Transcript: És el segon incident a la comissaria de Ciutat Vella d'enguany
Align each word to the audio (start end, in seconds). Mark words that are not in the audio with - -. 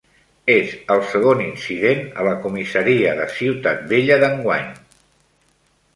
És 0.53 0.71
el 0.93 1.01
segon 1.09 1.43
incident 1.43 2.01
a 2.23 2.27
la 2.29 2.33
comissaria 2.47 3.13
de 3.21 3.29
Ciutat 3.37 3.87
Vella 3.93 4.21
d'enguany 4.25 4.77